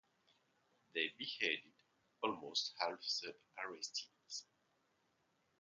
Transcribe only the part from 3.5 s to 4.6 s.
arrestees.